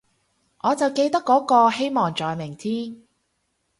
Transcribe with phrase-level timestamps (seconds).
[0.63, 3.03] 我就記得嗰個，希望在明天